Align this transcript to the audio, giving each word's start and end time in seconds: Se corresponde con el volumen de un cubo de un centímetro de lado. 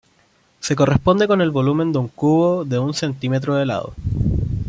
Se 0.61 0.75
corresponde 0.75 1.27
con 1.27 1.41
el 1.41 1.51
volumen 1.51 1.91
de 1.91 1.99
un 1.99 2.07
cubo 2.07 2.65
de 2.65 2.79
un 2.79 2.95
centímetro 2.95 3.53
de 3.53 3.67
lado. 3.67 3.93